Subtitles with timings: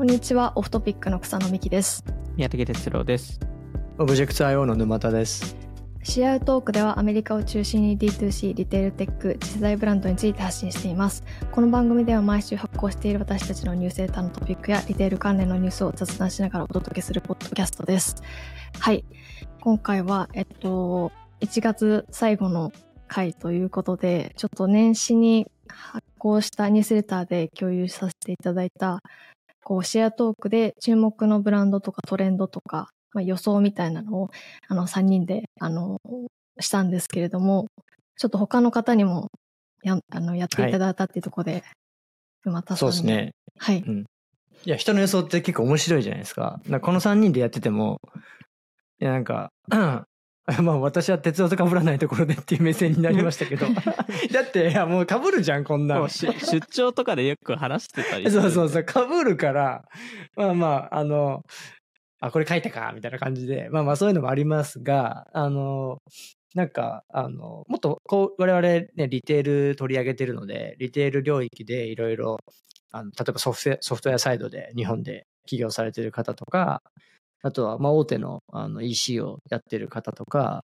[0.00, 2.02] こんにちは、オフトピックの草野美希です。
[2.34, 3.38] 宮武哲郎です。
[3.98, 5.54] オブジェクト IO の沼田です。
[6.02, 11.22] シェアトークではアメリカを中心に D2C、リテールテック、次世代ブランドについて発信しています。
[11.52, 18.16] この番組では毎週発行している私たちのニュースレターのトピックやリテール関連のニュースを雑談しながらお届けするポッドキャストです。
[18.78, 19.04] はい。
[19.60, 21.12] 今回は、えっと、
[21.42, 22.72] 1月最後の
[23.06, 29.02] 回ということで、ちょっと年始に発行したニュースレターで共有させていただいた、
[29.64, 34.30] こう、シェアトークで注目のブランドとかトレンドとか、まあ、予想みたいなのを、
[34.68, 36.00] あの、3人で、あの、
[36.60, 37.66] したんですけれども、
[38.16, 39.28] ちょっと他の方にも
[39.82, 41.64] や、あの、やっていただいたっていうところで、
[42.44, 43.16] 沼田さんにそうです。
[43.16, 43.30] ね。
[43.58, 43.84] はい。
[44.64, 46.60] いや、人の予想って結構面白いじゃないですか。
[46.64, 48.00] だからこの3人でやってても、
[49.00, 49.50] いや、なんか、
[50.62, 53.66] まあ私は鉄道と被らないところでっていう目線になりましたけど。
[54.32, 56.08] だって、いや、もう被るじゃん、こんなの。
[56.08, 59.84] 出張とかでよく話してたりするそうそうそう、被るから、
[60.36, 61.42] まあまあ、あの、
[62.20, 65.98] あ、これ書いたか、みたいな感じで、まあまあそういうのもありますが、あの、
[66.54, 68.62] なんか、あの、もっと、こう、我々
[68.96, 72.38] ね、リテール取り上げてるので、リテール領域でいろいろ、
[72.92, 76.82] あの、例えばソフトウェア、ソフトウェアサイドで日本で起業されてる方とか、
[77.42, 80.64] あとは、まあ大手のあの EC をやってる方とか、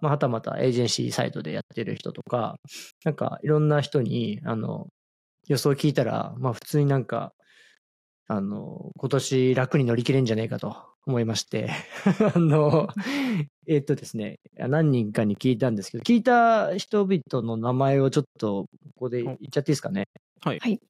[0.00, 2.56] まあはたまたエージェンシーサイドでやってる人とか、
[3.04, 4.88] なんかいろんな人に、あの、
[5.48, 7.32] 予想聞いたら、まあ普通になんか、
[8.28, 10.76] あの、今年楽に乗り切れんじゃねえかと
[11.06, 11.70] 思いまして、
[12.34, 12.88] あの、
[13.66, 20.06] えっとですね、何人かに聞いたんですけど、聞いた人々の名前をちょっとここで言っちゃっていいですかね？
[20.42, 20.58] はい。
[20.60, 20.80] はい。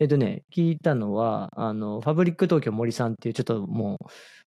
[0.00, 4.06] えっとね、聞いたのは、あの、ファブリック東京森さんっていう、ちょっともう、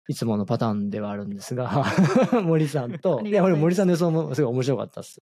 [0.08, 1.84] いつものパターンではあるんですが、
[2.44, 5.20] 森さんといや、俺森さんの予想もすごい面白かったっす。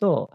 [0.00, 0.30] と、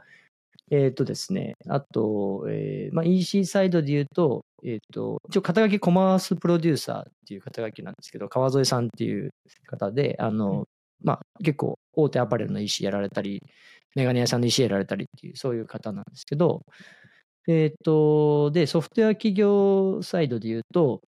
[0.72, 9.32] えっ、とですね、あと、えーまあ、EC サイドで言うと、えっ、と、一応肩書きコマースプロデューサーっていう肩書きなんですけど、川添さんっていう
[9.68, 10.66] 方で、あの、
[11.04, 13.42] まあ、結構大手アパレルの EC やられたり、
[13.96, 16.64] メガネ屋さんの EC やられたりっていう、そういう方なんですけど、
[17.48, 21.02] えっ、と、で、ソフトウェア企業サイドで言うと、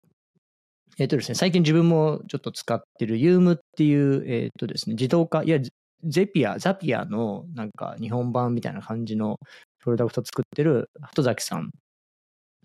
[1.00, 5.60] えっ、とですね、最近自分もちょっと使ってる UM っていう、えっ、とですね、自動化、いや、
[6.04, 9.40] Zapier、Zapier のなんか日本版みたいな感じの
[9.80, 11.70] プロダクト作ってる鳩崎さんっ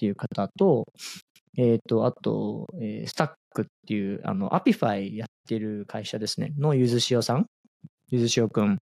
[0.00, 0.86] ていう方と、
[1.56, 7.46] えっ、と、あと、えー Stack っていう、あの、 Appify やってる会社ですね、のゆずしおさん、
[8.10, 8.78] ゆずしおくん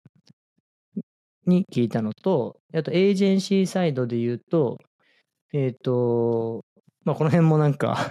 [1.47, 4.79] に聞いたのと、あと、エージェンシーサイドで言うと、
[5.53, 6.65] えっ、と、
[7.05, 8.11] まあ、この辺もなんか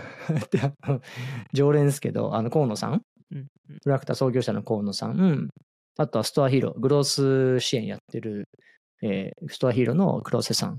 [1.53, 3.01] 常連ですけど、あの、河野さん？
[3.31, 3.37] うん
[3.69, 3.79] うん。
[3.83, 5.49] プラクタ創業者の河野さん、
[5.97, 8.47] あとはストアヒーロー、グロース支援やってる、
[9.01, 10.77] えーストアヒーローの黒瀬さん。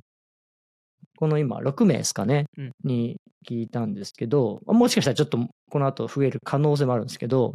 [1.16, 2.70] この今、6名ですかね、うん。
[2.84, 3.16] に
[3.48, 5.38] 聞いたんですけど、もしかしたらちょっと
[5.70, 7.52] この後増える可能性もあるんですけど、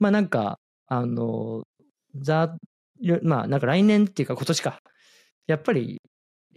[0.00, 1.62] まあなんか、あの、
[2.16, 2.56] ざ、
[3.22, 4.78] まあなんか来年っていうか今年か、
[5.46, 6.00] やっぱり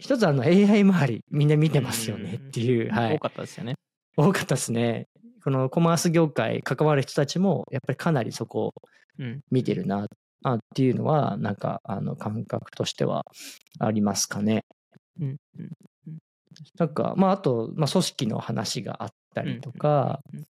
[0.02, 3.18] 一つあの AI 周りみんな見てますよねっていう、はい多。
[3.20, 3.74] かったですよね。
[4.16, 5.06] 多かったですね。
[5.44, 8.72] このコマース業界関わる人たちも、やっぱりかなりそこを
[9.18, 9.40] うん。
[9.50, 10.06] 見てるな、
[10.42, 13.26] あっていうのは、なんか、あの、感覚としては
[13.78, 14.64] ありますかね。
[15.20, 15.36] うん。
[15.58, 15.70] うん
[16.78, 20.46] なんか、まあ、あと、まあ、組織の話があったりとかうんうん、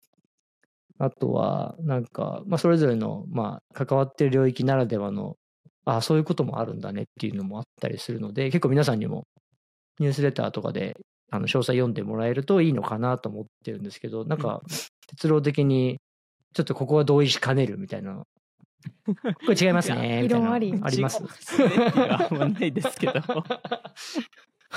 [1.00, 5.36] あとは、なんか、まあ、それぞれの、まあ、関わってる領域ならではの、
[5.86, 9.26] ああ、そういうこともあるんだねっていうのもあったりするので、結構皆さんにも
[10.00, 10.96] ニュースレターとかで、
[11.30, 14.62] あの、詳細読んでもらえるといいのかなと思ってるんですけど、なんか、
[15.08, 16.00] 鉄道的に、
[16.54, 18.24] ちょっとここは同意しかねるみたいな。
[19.46, 20.24] これ違いますね。
[20.24, 23.14] みたいなありあります違うですねっていうのはあんまないですけど。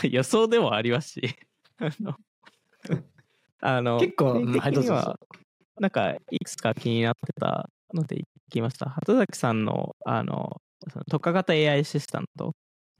[0.08, 1.36] 予想でもありますし。
[3.60, 5.14] あの、結構、はい、どうぞ。
[5.78, 8.88] なんか、いくつか気になってたので、聞きました。
[8.90, 12.52] 鳩崎さんの、あの、その特化型 AI アシスタント、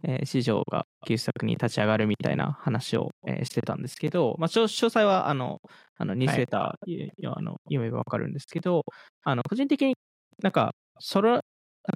[0.05, 5.61] えー市場が急速に立ち上がるみたいな話を、えーしてたんですけど、まあ、詳詳細は、あの、
[5.97, 8.85] あのニュースレター、いあの読めばわかるんですけど、
[9.25, 9.95] あの、個人的に
[10.43, 11.41] なんか、それ、なん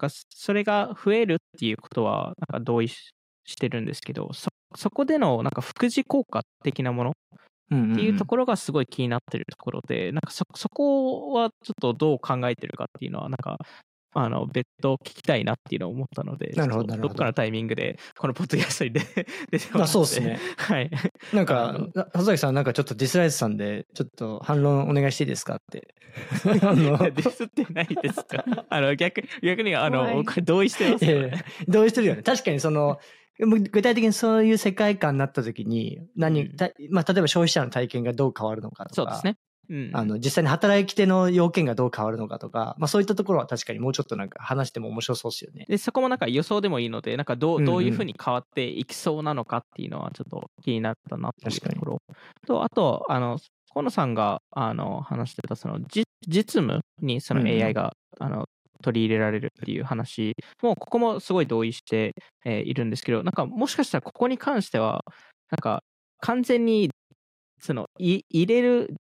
[0.01, 3.11] か、それが増えるっていうことは、なんか同意し
[3.47, 7.13] してるんですけど、そ、そこでの、なんか、副次効果的なもの
[7.71, 8.27] うんっていうとろ。
[8.27, 13.59] ころがすごい気になってるところで、なんかそ、そこはちょっとどう考えてるかっていうのは、なんか、
[14.15, 19.01] あの、別途聞きたいなっていうのを思ったので、なるほどどどっかのタイミングで、このポッドキャストに出
[19.51, 19.83] 出てもらって。
[19.83, 20.39] あそうっすね。
[20.57, 20.91] はい。
[21.33, 25.95] なんかあの、な鳩崎さんなんかちょっとディスライスさんで、ちょっと反論お願いしていいですかって。
[26.45, 31.45] ディスってないですかあの、逆、逆に、あの、これ同意してますよね。
[31.67, 32.23] 同意してるよね。
[32.23, 33.01] 確かにその、
[33.39, 39.37] 具体的にそういう世界観になった時に、何、うんたまあ、例えば消費者の体験がどう変わるのかとか、そうですね。
[39.69, 45.65] うんあの、実際に働き手の要件がどう変わるのかとか、まあそういったところは確かにもうちょっとなんか話しても面白そうですよね。
[45.69, 51.99] で、そこもなんか予想でもいいので、なんかどうどういうふうに変わっていきそうなのかっていうのはちょっと気になったなっていうところ。
[52.47, 53.39] と、あと、あの、
[53.73, 58.47] 河野さんがあの話してた、そのじ実務にそのうんうん AI が、あの
[58.83, 62.15] 取り入れられるっていう話も、ここもすごい同意して、
[62.45, 65.05] えーいるんですけど、なんかもしかしたらここに関しては、
[65.51, 65.83] なんか
[66.21, 66.91] 完全に
[67.61, 68.95] そのい入れる、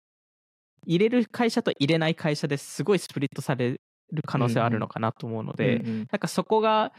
[0.85, 6.93] 入れる会社と入れない会社ですごいスプリットされる可能性あるのかなと思うので、うんうんなんかそこが、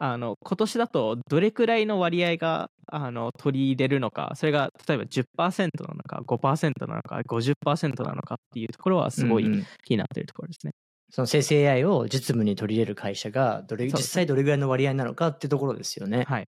[0.00, 10.72] あの、今年だとどれくらいの割合が、あの、取り入れるのか、それが例えば10%なのか、5%なのか、50%なのかっていうところはすごいうんうん気になっているところですね。
[11.10, 16.24] その生成 AI を実務に取り入れる会社が、どれ、実際どれぐらいの割合なのかっていうところですよね。
[16.28, 16.48] はい。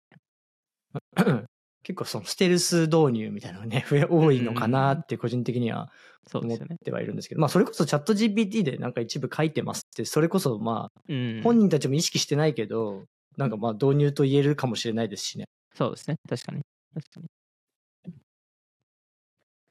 [1.90, 5.90] 結構そのステルス導入みたいなのがね、 増え多いのかなって個人的には思っ
[6.30, 6.78] そうですよね。
[6.86, 11.42] てはいるんですけど、まあそれこそチャット GPT でなんか一部書いてますって、それこそまあうん。
[11.44, 13.06] 本人たちも意識してないけど、
[13.38, 15.46] なんかまあ導入と言えるかもしれないですしね。
[15.74, 16.18] そうですね。
[16.30, 16.62] 確かに。
[16.94, 17.22] 確か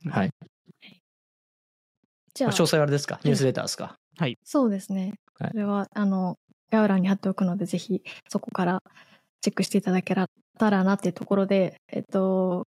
[0.04, 0.10] に。
[0.10, 0.30] はい。
[2.34, 3.20] じゃあまあ、詳、細はあれですか？
[3.22, 3.94] ニュースレターですか、
[4.42, 5.14] そうですね。
[5.38, 6.36] はいそれは、あの、
[6.72, 8.82] 概要欄に貼っておくので、ぜひそこから
[9.40, 10.16] チェックしていただけ
[10.58, 12.66] たらなっていうところで、えっと、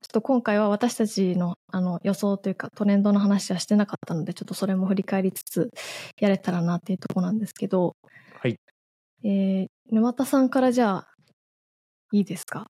[0.00, 5.70] ちょっと今回は私たちのあの予想というかトレンドの話はしてなかったので、ちょっとそれも振り返りつつ
[6.20, 7.96] やれたらなっていうところなんですけど、
[8.40, 8.58] はい。
[9.24, 11.08] えー、沼田さんからじゃあ、
[12.12, 12.66] いいですか？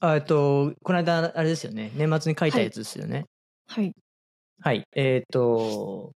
[0.00, 1.90] あえっと、この間あれですよね。
[1.94, 3.26] 年末に書いたやつですよね。
[3.68, 3.92] はい。
[4.60, 4.84] はい。
[4.94, 6.12] えっ、と、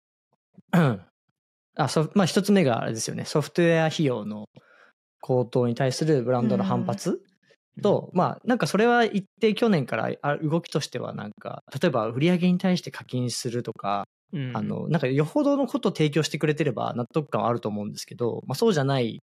[0.72, 1.00] う ん
[1.76, 3.24] あ、そまあ一つ目があれですよね。
[3.24, 4.48] ソフトウェア費用の
[5.20, 7.20] 高騰に対するブランドの反発
[7.82, 14.56] と、まあなんかそれは一定去年からあ動きとしてはなんか、例えば売上に対して課金するとか、うん。
[14.56, 19.20] あ、の、なんかよほどのことを提供してくれてれば納得感はあると思うんですけど、まあそうじゃない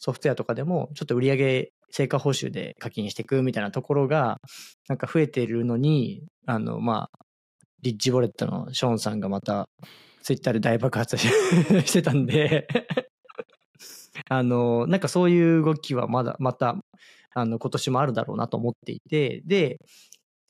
[0.00, 4.40] ソフトウェアとかでも、ちょっと売上成果報酬で課金していくみたいなところが、
[4.88, 7.18] なんか増えているのに、あの、まあ、
[7.82, 9.68] リッジウォレットのショーンさんがまた、
[10.22, 11.28] ツイッターで大爆発し
[11.84, 12.66] してたんで、
[14.28, 16.76] あの、なんかそういう動きはまだ、また、
[17.34, 19.78] あの、今年もあるだろうなと思っていて、で、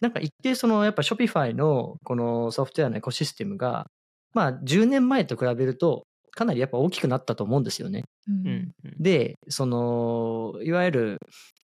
[0.00, 3.86] なんか一定その、やっぱ Shopify のこのソフトウェアのエコシステムが、
[4.32, 8.04] まあ10年前と比べると、かなりやっぱ大きくなったと思うんですよね。
[8.28, 8.72] うんうん。
[8.98, 11.18] で、その、いわゆる、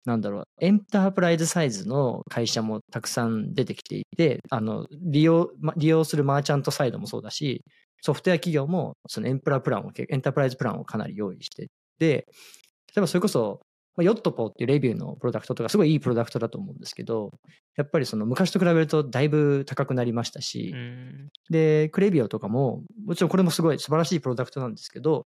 [0.06, 7.64] なんだろう、エンタープライズサイズの会社もたくさん出てきていて、あの、利用、ま利用するマーチャントサイドもそうだし、
[8.02, 11.70] ソフトウェア企業もそのエンプラプランを、エンタープライズプランをかなり用意して
[12.00, 12.26] で、例
[12.98, 13.62] えばそれこそ、
[13.96, 17.32] まあヨットポーっていうレビューのプロダクトとかすごいいいプロダクトだと思うんですけど、
[17.78, 21.30] やっぱりその昔と比べるとだいぶ高くなりましたし、うん。
[21.50, 25.26] で、クレビオとかも、もちろんこれもすごい素晴らしいプロダクトなんですけど、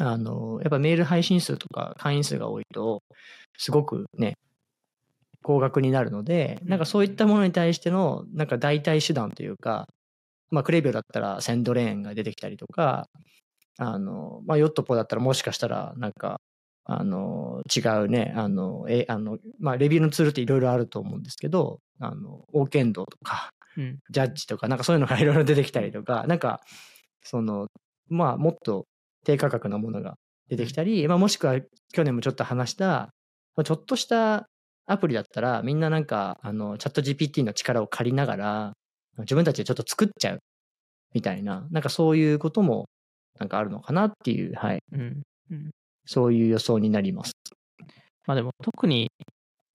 [0.00, 3.02] あの、やっぱメール配信数とか会員数が多いと、
[3.56, 4.34] すごくね、
[5.42, 9.86] 高額になるので、なんかそういったものに対しての、なんか代替手段というか、
[10.50, 13.08] まあクレビオだったらセンドレーンが出てきたりとか、
[13.78, 16.40] あの、まあヨットポだったらもしかしたら、なんか、
[16.90, 23.98] あの、違うね、あの、え、あの、まあレビューのツールっていろいろあると思うんですけど、あの、オーケンドとか、うん。
[24.10, 26.60] ジャッジとか、なんかそういうのがいろいろ出てきたりとか、なんか、
[27.22, 27.68] その、
[28.08, 28.86] まあ、もっと
[29.24, 30.16] 低価格なものが
[30.48, 31.60] 出てきたり、まあ、もしくは
[31.92, 32.86] 去年もちょっと話した、
[33.56, 34.46] まあ、ちょっとした
[34.86, 38.72] アプリだったら、みんななんか、あの、チャット GPT の力を借りながら、
[39.18, 40.38] 自分たちでちょっと作っちゃう、
[41.14, 42.86] みたいな、なんかそういうことも、
[43.38, 45.22] なんかあるのかなっていう、はい、うん。
[46.08, 47.32] そういう予想になります。
[48.26, 49.10] まあでも特に、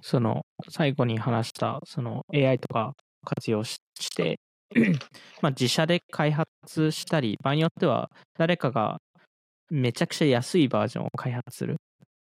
[0.02, 4.40] その、最後に話した、その AI とか活用しして、
[5.42, 8.98] まあ自社で開発したり、場合によっては誰かが
[9.70, 11.78] めちゃくちゃ安いバージョンを開発する、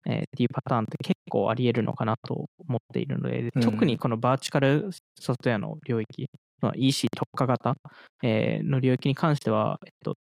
[0.06, 6.28] えーっていうパターンって結構あり得るのかなと思っているので、うん特にこのバーチカルソフトウェアの領域、
[6.60, 7.76] まあ EC 特化型、
[8.24, 10.16] えーの領域に関しては、えっと、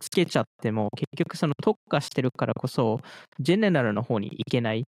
[0.00, 3.00] つけちゃっても、結局その特化してるからこそ、
[3.40, 4.84] ジェネラルの方に行けない。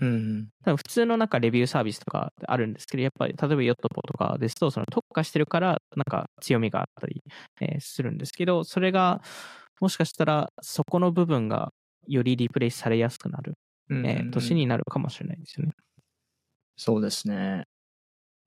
[0.00, 0.50] うん。
[0.64, 7.22] 多分普通のなんかレビューサービスとかあるんですけど、やっぱり例えばヨットポとかですと、その特化してるからなんか強みがあったり、
[7.60, 9.22] えーするんですけど、それが
[9.80, 11.70] もしかしたらそこの部分が
[12.06, 13.54] よりリプレイスされやすくなる、
[13.90, 15.72] うんえー年になるかもしれないですよね。
[16.76, 17.64] そうですね。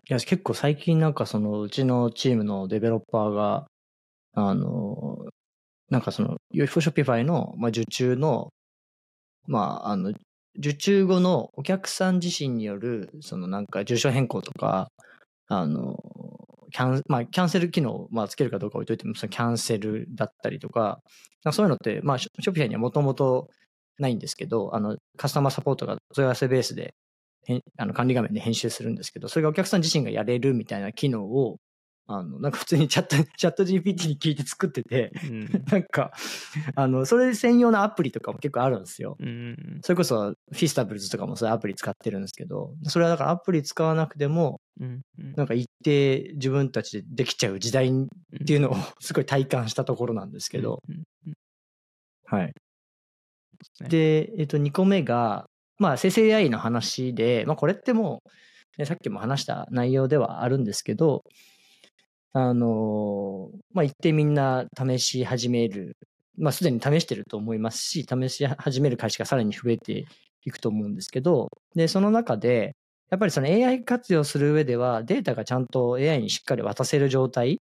[0.09, 3.67] いや、結構最近なんかそのうちのチームのデベロッパーが、
[4.33, 5.17] あの、
[5.89, 8.49] なんかその、ヨイフ Shopify の、まあ、受注の、
[9.47, 10.13] まあ、あの、
[10.59, 14.89] 受注後のお客さん自身による、そのなんか住所変更とか、
[15.47, 15.97] あの、
[16.71, 20.99] キャン、まあ、キャンセル機能を、まあ、つけるかどうか置いといても、そのキャンセルだったりとか、
[21.43, 23.49] まあそういうのって、まあ、 Shopify にはもともと
[23.99, 26.93] ないんですけど、あの、カスタマーサポートが問い合わせベースで、
[27.77, 31.57] あの管理画面で編集するんですけど、それがお客さん自身がやれるみたいな機能を、
[32.09, 35.47] あの、なんか普通にチャット、 チャット GPT に聞いて作ってて、うん。
[35.69, 36.13] なんか、
[36.75, 39.17] あの、それ専用のアプリとかも結構あるんですよ。
[39.19, 39.79] うん。
[39.81, 45.01] それこそ、 Feastables とかもそういうアプリ使ってるんですけど、それはだからアプリ使わなくても、うん。
[45.19, 47.91] うんなんか一定自分たちでできちゃう時代っ
[48.45, 50.81] ていうのを すごい体感したところなんですけど、
[52.25, 52.53] はい。
[53.81, 55.45] ねで、えっと、2個目が、
[55.77, 58.29] まあ、生成 AI の話で、まあ、これってもう、
[58.79, 61.23] ね、さっきも話した内容ではあるんですけど、
[62.39, 65.97] あのまあ、一定みんな試し始める、
[66.37, 70.05] まあ、すでに試してると思いますし、試し始める会社がさらに増えて
[70.45, 72.75] いくと思うんですけど、で、その中で、
[73.09, 77.57] やっぱりその AI 活用する上では、データがちゃんと AI にしっかり渡せる状態っ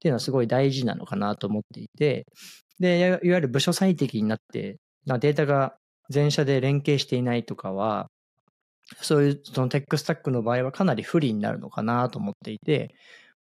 [0.00, 2.24] ていうのはすごい大事なのかなと思っていて、
[2.78, 4.76] で、いわゆる部署最適になって、
[5.06, 5.74] データが
[6.10, 8.06] 全社で連携していないとかは、
[9.00, 12.94] そういうその tech stack の場合はかなり不利になるのかなと思っていて、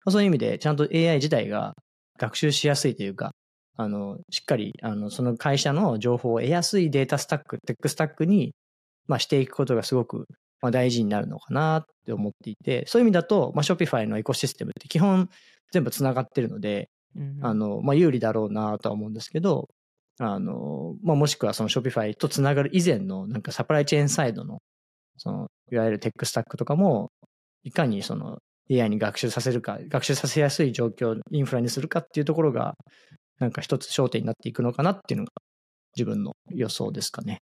[0.07, 1.75] そういう意味でちゃんと AI 自体が
[2.17, 3.31] 学習しやすいというか、
[3.77, 8.53] あの、しっかり、あの、その会社の情報を得やすい data stack、tech stack に、
[9.07, 10.27] まあ、していくことがすごく、
[10.61, 15.29] まあ、大事になるのかなって思っていて、そういう意味だと、まあ、Shopify のエコシステムって基本
[15.71, 19.67] 全部つながってるので、うんあの、まあ、有利だろうなとは思うんですけど、
[20.19, 24.59] あの、まあ、もしくはその Shopify とつながる以前のなんかサプライチェーンサイドの、
[25.17, 27.11] その、いわゆるテックスタックとかも、
[27.63, 28.39] いかにその
[28.69, 32.75] AI に学習させるか、学習させやすい状況、インフラにするかっていうところが、
[33.39, 35.31] なんか一つ焦点になっていくのかなっていうのが
[35.95, 37.39] 自分の予想ですかね。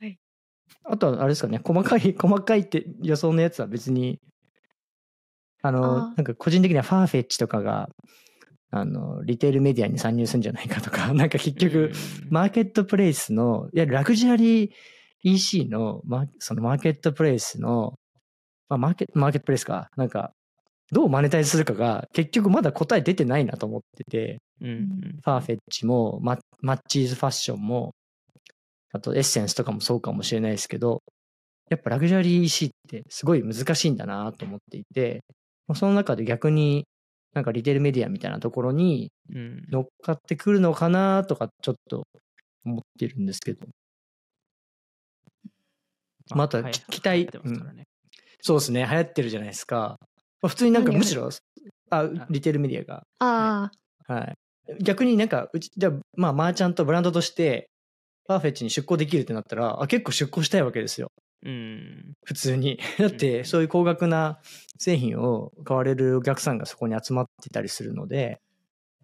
[0.00, 0.18] はい。
[0.84, 4.20] あとはあれですかね、細かい、 細かいって予想のやつは別に、
[5.62, 7.88] あの、あーなんか個人的にはファーフェッチとかが、
[8.70, 11.92] あの、リテールメディアに参入するんじゃないかとか、 なんか結局、うん
[12.30, 14.70] マーケットプレイスの、いや、ラグジュアリー
[15.22, 17.94] EC の、ま、そのマーケットプレイスの、
[18.68, 20.32] まあ、マーケマーケットプレイスか、なんか、
[20.92, 25.20] どうマネタイズするかが、結局まだ答え出てないなと思ってて、うんうん。
[25.22, 27.94] ファーフェッチも、ママッチーズファッションも、
[28.92, 31.02] あとエッセンスとかもそうかもしれないですけど、
[31.70, 35.22] やっぱラグジュアリー EC ってすごい難しいんだなと思っていて、
[35.68, 36.86] まあその中で逆に
[37.34, 39.64] なんかリテールメディアみたいなところにうん。
[39.70, 42.06] 乗っかってくるのかなとかちょっと
[42.64, 43.66] 思ってるんですけど。
[46.34, 47.84] またはいき期待流行ってますからね
[48.40, 49.98] そうですね、流行ってるじゃないですか。
[50.40, 51.28] まあ普通になんか何むしろ、
[51.90, 53.02] あ、リテールメディアが。
[53.18, 53.70] あ
[54.06, 54.34] はい。
[54.82, 57.68] 逆になんか、うち、じゃあ、まあ、マーチャントブランドとして、
[58.26, 61.08] Farfetch に出稿できるってなったら、あ、結構出稿したいわけですよ。
[61.44, 62.78] うん普通に。
[62.98, 64.40] だって、そういう高額な
[64.78, 68.38] 製品を買われるお客さんがそこに集まってたりするので、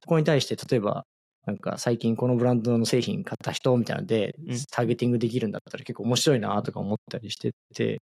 [0.03, 1.05] そこに対して、例えば、
[1.47, 8.01] なんか最近このブランドの製品買った人みたいなのでうん、ターゲティングできるんだったら結構面白いなとか思ったりしてて、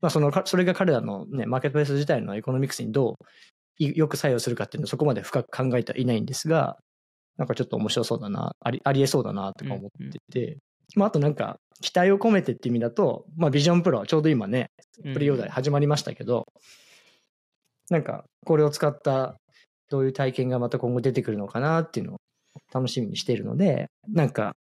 [0.00, 3.24] まあその、かそれが彼らのね、マーケットプレイス自体の economics にどう
[3.78, 6.78] いよく作用するかっていうのをそこまで深く考えてはいないんですが、
[7.36, 10.58] なんかちょっと面白そうだな、あり、ありえそうだなとか思ってて、
[10.94, 14.70] まああとなんか期待を込めてって意味だと、まあビジョンプロはちょうど今ね、
[15.02, 16.46] プレイオーダー始まりましたけど、
[17.90, 19.36] なんかこれを使った
[19.90, 22.16] どういう体験がまた今後出てくるのかなっていうのを
[22.72, 24.54] 楽しみにしているので、なんか、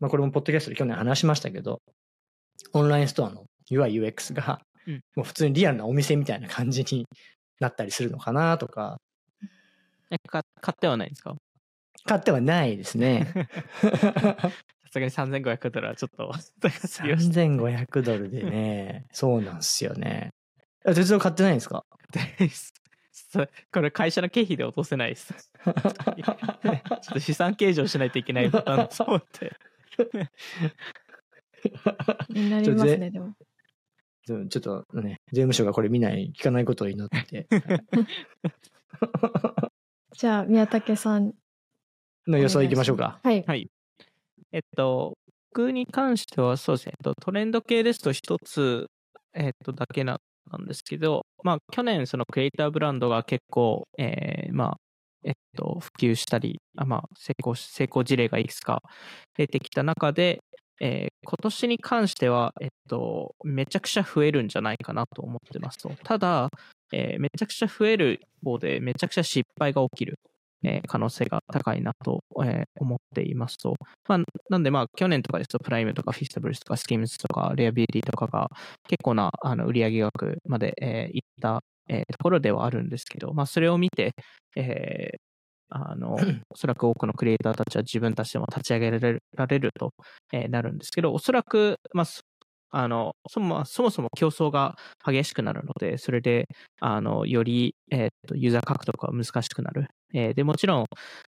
[0.00, 1.80] まあこれもポッドキャストで去年話しましたけど、
[2.72, 5.00] オンラインストアの UI、UX がうん。
[5.16, 7.06] もう普通にリアルなお店みたいな感じに
[7.60, 8.98] なったりするのかなとか、
[10.28, 10.42] 買
[10.74, 11.34] ってはないんですか？
[12.06, 13.32] 買ってはないですね。
[13.80, 14.50] さ
[14.92, 20.30] すがに3500ドルはちょっと高すぎました3500ドルで ね、そうなんですよね。
[20.84, 21.84] あ鉄道買ってないんですか？
[22.12, 22.18] そ
[23.72, 25.34] これ会社の経費で落とせないです。
[25.34, 25.74] ちょっ
[27.12, 29.56] と資産計上しないといけないパターンだと思って。
[32.28, 33.26] なりますね、でも。
[33.26, 33.28] う
[34.32, 37.46] んちょっとね、税務署がこれ見ない、聞かないことを祈って。
[40.16, 41.34] じゃあ、宮武さん。
[42.26, 43.20] の予想いきましょうか。
[43.22, 43.44] はい。
[43.46, 43.70] はい。
[44.52, 45.18] えっと、
[45.52, 48.88] 僕に関してはそうですね、えっと、トレンド系ですと一つ、
[49.34, 54.76] えっと、だけななんですけど、まあ、去年、そのクリエイターブランドが結構、えーまあ、
[55.24, 58.82] えっと、普及したり、あまあ、成功、成功事例がいくつか
[59.36, 60.40] 出てきた中で、
[60.80, 65.90] えー今年に関しては、えっと、めちゃくちゃ増えるんじゃないかなと思ってますと。
[66.04, 66.50] ただ、
[66.92, 70.18] えーめちゃくちゃ増える方で、めちゃくちゃ失敗が起きる。
[70.64, 73.74] えー可能性が高いなと、えー思っていますと。
[74.08, 74.18] まあ、
[74.50, 78.48] なんでまあ去年とかですとプライムとかフィスタブルスとかスキームズとかレアビリティとかが
[78.88, 84.12] 結構なあの売上額まで、えーいった、えーところではあるんですけど、まあそれを見て、
[84.56, 85.18] えー
[85.70, 86.16] あの、
[86.50, 88.90] おそらく多くのクリエイターたちは自分たちでも立ち上げ
[89.36, 89.92] られると、
[90.32, 92.20] えーなるんですけど、おそらく、まあ、そ
[92.70, 96.46] あのそもそもそも競争が激しくなるので、それで
[96.80, 99.86] あのより、えーっとユーザー獲得は難しくなる。
[100.14, 100.86] えーでもちろん、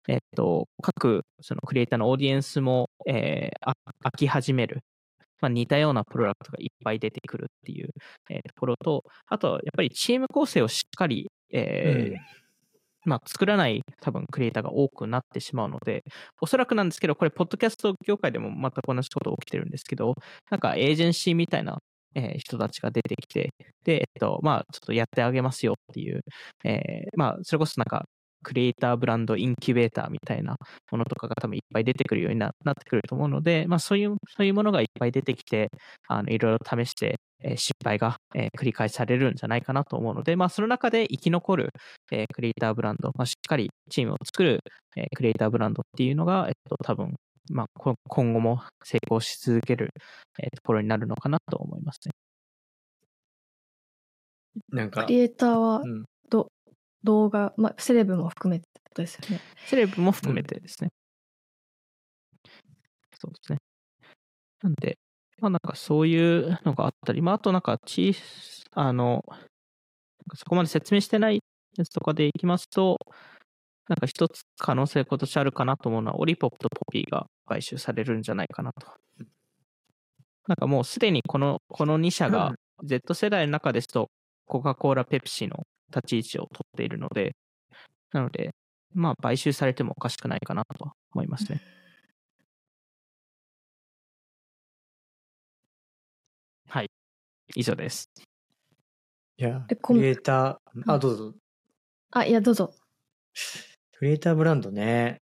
[0.07, 3.73] えーっと各そのクリエイターのオーディエンスも、えーあ
[4.05, 4.79] 飽き始める。
[5.41, 7.89] まあ、似たようなプロダクトがいっぱい出てくるっていう、
[8.29, 12.17] えーところと、あと、やっぱりチーム構成をしっかり、えー
[13.05, 16.03] まあ、作らない多分クリエイターが多くなってしまうので、
[16.41, 20.15] おそらくなんですけど、これ、ポッドキャスト業界でも全く同じこと起きてるんですけど、
[20.51, 21.79] なんかエージェンシーみたいな、
[22.15, 23.53] えー人たちが出てきて、
[23.85, 26.21] で、えっと、まあ、ちょっとやってあげますよっていう、
[26.65, 28.05] えーまあ、それこそなんか、
[28.43, 30.55] クリエイターブランドインキュベーターみたいな
[30.91, 35.69] ものとかが多分いっぱい出てくるようにななってくると思うので、まあ、そういう、そういうものがいっぱい出てきて、
[36.07, 41.69] あのいろいろ試して、えー失敗が、えー繰り返されるんじゃないかなと思うので、まあ、その中で生き残る、
[42.11, 44.59] えークリエイターブランド、まあ、しっかりチームを作る、
[44.97, 47.15] えークリエイターブランドっていうのが、えっと、多分、
[47.51, 49.89] まあ、こ今後も成功し続ける、
[50.41, 52.11] えーところになるのかなと思いますね。
[54.71, 56.08] なんかク、リエイターはうんど、
[57.03, 59.39] 動画、まあ、セレブも含めてってことですよね。
[59.65, 60.89] セレブも含めてですね。
[63.19, 63.59] そうですね。
[64.61, 64.97] なんで、
[65.39, 68.21] まあなんかそういうのがあったり、まああとなんか小さ、
[68.71, 69.39] あの、なん
[70.29, 71.41] かそこまで説明してない
[71.77, 72.97] やつとかでいきますと、
[73.87, 78.87] なんか一つ可能性今年あるかなと思うのは、オリポップとポピーが買収されるんじゃないかなと。
[80.47, 82.53] なんかもうすでにこの、この2社が
[82.83, 84.09] Z 世代の中ですと、
[84.49, 87.35] コカ・コーラ、ペプシの立ち位置を取っているので、
[88.11, 88.49] なので、
[88.95, 91.61] まあ、買収されてもおかしくないかなとは思いますね。
[96.67, 96.89] はい。
[97.55, 98.09] 以上です。
[99.37, 101.33] いやえ、こんクリエイター、あ、うんどうぞ。
[102.11, 102.73] あ、いや、どうぞ。
[103.93, 105.21] クリエイターブランドね。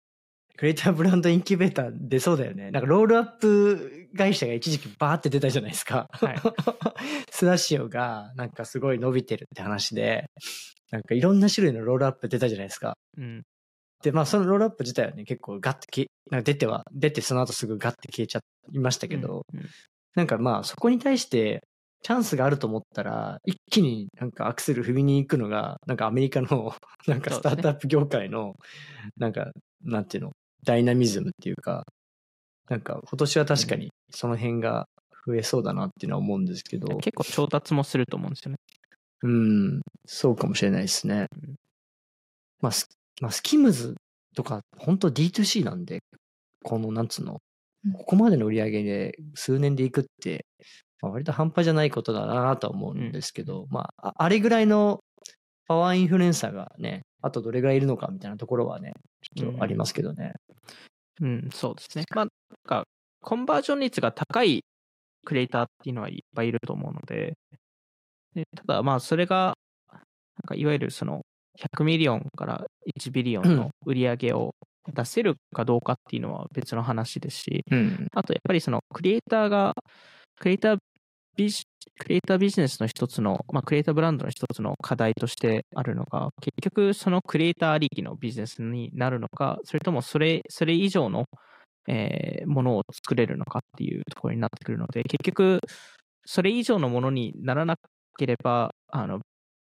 [0.56, 2.70] クリエイターブランドインキュベーター出そうだよね。
[2.70, 6.08] なんかロールアップ会社が一時期バーって出たじゃないですか。
[6.12, 6.36] はい
[7.30, 10.30] スダシオがなんかすごい伸びてるって話で、
[10.92, 12.96] なんかいろんな種類のロールアップ出たじゃないですか。
[13.16, 13.42] うん。
[14.02, 18.40] で、まあそのロールアップ自体はね、結構ガッてき、なんか出ては、出てその後すぐガッて消えちゃ
[18.72, 19.66] いましたけど、うん、
[20.14, 21.62] なんかまあそこに対して
[22.04, 26.74] チャンスがあると思ったら、一気になんかアクセル踏みに行くのが、なんかアメリカの
[27.08, 28.54] なんかスタートアップ業界の、
[29.16, 29.50] なんか、
[29.82, 30.32] なんていうの、
[30.64, 31.84] ダイナミズムっていうか、
[32.68, 34.86] なんか今年は確かにその辺が
[35.26, 38.56] 増えそうだなっていうのは思うんですけど、結構調達もすると思うんですよね。
[39.22, 41.54] うん、そうかもしれないですねうん。
[42.60, 42.88] まあ、ス
[43.20, 43.94] まあ、スキムズ
[44.36, 46.00] とか、本当 D2C なんで、
[46.62, 47.40] この、なんつうの
[47.86, 50.44] うん、ここまでの売り上げで数年でいくって、
[51.00, 55.00] まあ、割と半端じゃないことだなとは思うんですけど、まあ、ああれぐらいの
[55.66, 58.92] パワーインフルエンサーがね、あとどれぐらいいるのかみたいなところはね、
[59.36, 60.34] ちょっとありますけどね。
[61.20, 62.04] うん、そうですね。
[62.14, 62.30] まあ、なん
[62.66, 62.84] か、
[63.22, 64.64] コンバージョン率が高い
[65.24, 67.34] クリエイターっていうのはいっぱいいると思うので、
[68.34, 69.54] でただ、まあ、それが、
[69.90, 70.02] なん
[70.46, 71.22] か、いわゆるその、
[71.58, 72.66] 100 million から
[72.98, 74.54] 1 billion の売り上げを
[74.92, 78.08] 出せるかどうかっていうのは別の話ですし、うん。
[78.12, 79.74] あとやっぱりそのクリエイターが、
[80.40, 80.78] クリエイター
[81.36, 81.62] ビジ
[81.98, 91.26] クリエイタービジネスの一つの、まあ、クリエイターブランドの一つの課題としてあるのが、結局そのクリエイターありきのビジネスになるのか、それともそれそれ以上の、
[91.88, 95.60] えーものを作れるのかっていうところになってくるので、結局、
[96.24, 97.76] それ以上のものにならな
[98.16, 99.20] ければ、あの、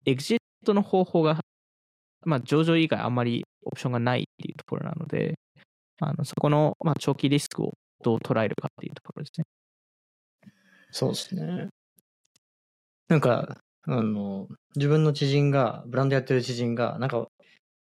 [0.06, 1.40] エグジットの方法が、
[2.24, 5.38] まあ、上場以外あんまりオプションがないっていうところなので、
[6.00, 9.44] あのそこの、まあ、長期リスクをどう捉えるかっていうところですね。
[10.90, 11.68] そうですね。
[13.10, 14.46] なんか、あの、
[14.76, 17.26] 自分の知人が、ブランドやってる知人が、なんか、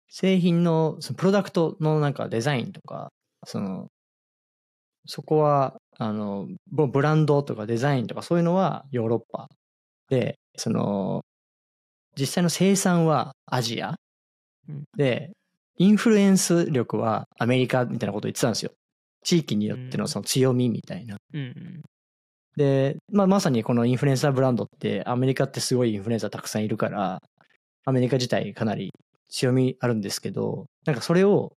[0.10, 3.12] 製品の、そのプロダクトのなんかデザインとか、
[3.46, 3.88] その、
[5.06, 9.50] そこは、あの、ブブランドとかデザインとかそういうのはヨーロッパ
[10.10, 11.22] で、その、
[12.18, 13.96] 実際の生産はアジア
[14.70, 15.32] うんで、
[15.78, 18.72] インフルエンス力はアメリカみたいなことを言ってたんですよ。
[19.24, 21.18] 地域によってのその強みみたいな。
[21.34, 21.82] うんうん。
[22.56, 27.20] で、まあ、まさにこのインフルエンサーブランドってアメリカってすごいインフルエンサーたくさんいるから、
[27.86, 28.92] アメリカ自体かなり
[29.30, 31.54] 強みあるんですけど、なんかそれを、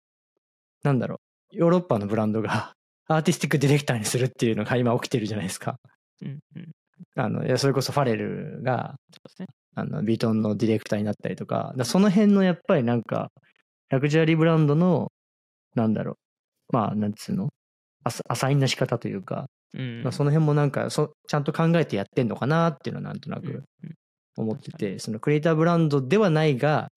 [0.83, 1.17] なんだろ
[1.53, 2.73] う、ヨーロッパのブランドが
[3.09, 5.77] アーティスティックディレクターにするっていうのが今起きてるじゃないですか。
[6.23, 6.73] うんうん。
[7.17, 9.47] あの、いやそれこそファレルが、そうですね。
[9.75, 13.31] あの、ビートンのディレクターになったりとか、その辺のやっぱりなんか、
[13.91, 15.13] ラグジュアリーブランドの、
[15.75, 17.51] なんだろう、まあ、なんつうの
[18.05, 23.65] アサインの仕方というか、うんまあ、その辺もなんかそ、ちゃんと考えてやってんのかなっていうのはなんとなうんうくん
[24.37, 26.89] 思って確かて、そのクリエイターブランドではないが、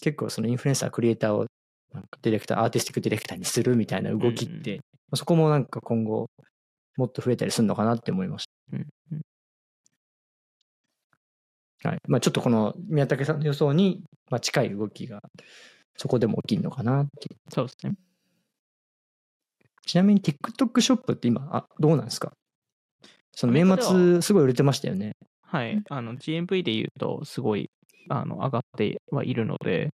[0.00, 1.46] 結構そのインフルエンサー、クリエイターを
[1.92, 6.28] なんかディレクター、アーティスティックディレクターにするみたいな動きって、うんまあそこもなんか今後、
[6.96, 9.20] もっと増えたりするのかなって思いましうんうん
[11.82, 11.90] た。
[11.90, 11.98] はい。
[12.08, 15.20] まあちょっとこの宮武さんの予想に、まあ、近い動きが、
[15.96, 17.38] そこでも起きるのかなっていう。
[17.52, 17.94] そうですね。
[19.86, 22.32] ちなみに TikTok ショップって今、あ、どうなんですか？
[23.32, 25.12] その年末すごい売れてましたよね。
[25.42, 25.82] はい。
[25.88, 27.68] あの、GMV で言うと、すごい、
[28.08, 29.90] あの、上がってはいるので、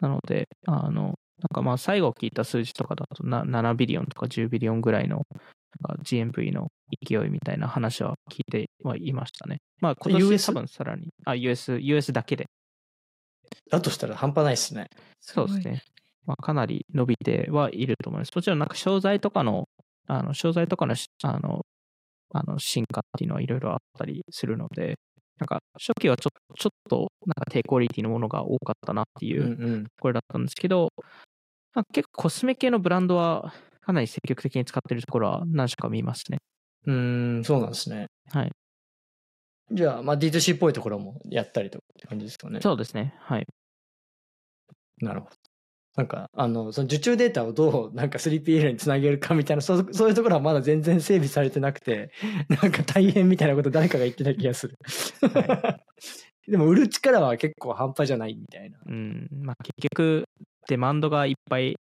[0.00, 1.14] なので、あの、なん
[1.54, 5.22] かまあ、最後聞いた数字とかだとな、7ビリオンとか10ビリオンぐらいの、
[6.02, 6.68] GMV の
[7.06, 9.58] 勢いみたいな話は聞いてはいましたね。
[9.80, 10.46] まあ、今年 US？
[10.46, 12.46] 多分さらに、あ、US、US だけで。
[13.70, 14.86] だとしたら半端ないですね。
[15.20, 15.82] そうですね。
[16.26, 18.30] まあ、かなり伸びてはいると思います。
[18.34, 19.68] もちろんなんか商材とかの、
[20.06, 21.62] あの、商材とかのし、あの、
[22.32, 24.96] あの、進化っていうのはいろいろあったりするので、
[25.38, 29.86] なんか初期はちょっと、ちょっと、なんか低クオリティのものが多かったなっていううんうん。
[29.98, 30.90] これだったんですけど、
[31.74, 36.38] まあ、結構コスメ系のブランドはかなり積極的に使ってるところは何社か見ますね。
[36.86, 38.06] うーん、そうなんですね。
[38.30, 38.50] はい。
[39.72, 42.60] じゃあ、まあ D2C っぽいところもやったりとかって感じですかね。
[42.60, 43.14] そうですね。
[43.20, 43.46] はい。
[45.00, 45.36] なるほど。
[45.96, 52.12] なんか、あの、その受注データをどう、なんか 3PL につなげるかみたいな、そうそういうところはまだ全然整備されてなくて、
[52.48, 54.78] なんか大変みたいなこと誰かが言ってた気がする。
[56.46, 58.78] でも売る力は結構半端じゃないみたいな。
[58.86, 59.28] うん。
[59.42, 60.24] まあ、結局、
[60.68, 61.76] デマンドがいっぱい、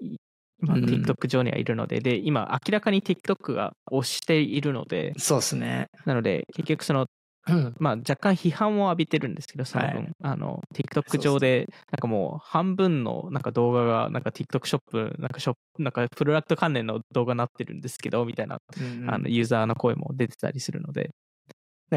[0.00, 0.16] い
[0.60, 5.88] まあ、うん TikTok 上にはいるので、で、今、明らかに TikTok が推しているので、そうですね。
[6.06, 7.06] なので、結局その、うん。
[7.78, 10.12] まあ、若干批判を浴びてるんですけど、その分、はい。
[10.22, 18.58] あの、TikTok 上で、なんかもう半分のなんか動画が、なんか TikTok ショップ、なんかショップ、なんかプロダクト関連の動画になってるんですけど、みたいな、
[19.08, 21.10] あの、ユーザーの声も出てたりするので、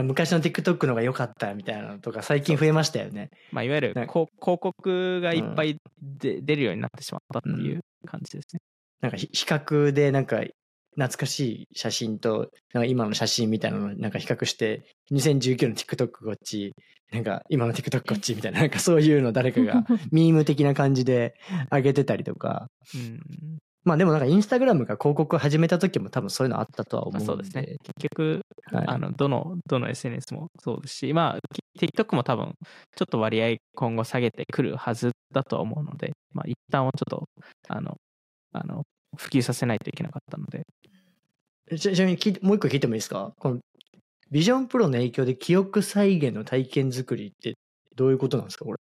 [0.02, 3.30] 昔の TikTok の方が良かったみたいなのとか最近増えましたよね。
[3.52, 8.60] まあ、いわゆる広告がいっぱいで、出るようになってしまったっていう感じですね。
[9.02, 10.42] なんかひ比較でなんか
[10.96, 16.74] 懐かしい写真となんか今の写真みたいなのをなんか比較して2019の TikTok こっち
[17.12, 21.36] なんか今の TikTok こっちみたいななんかそういうの誰かが ミーム的な感じで
[21.72, 23.20] 上げてたりとかうん。
[23.86, 27.76] まあでもなんかインスタグラムが広告を始めた時も多分そういうのあったとは思まあ、うそうですね。
[27.84, 31.40] 結局、はいあの、どの、どの SNS もそうですし、まあ、
[31.78, 32.54] き TikTok も多分、
[32.96, 37.26] ちょっと割合今後下げてくるはずだとは思うので、まあ、一旦はちょっと、
[37.68, 37.98] あの、
[38.54, 38.84] あの、
[39.18, 40.64] 普及させないといけなかったので、
[41.72, 43.34] ちちなみにもう一個聞いてもいいですか？
[43.40, 43.60] この
[44.32, 47.56] ビジョンプロの影響で記憶再現の体験作りって
[47.96, 48.78] どういうことなんですかこれ？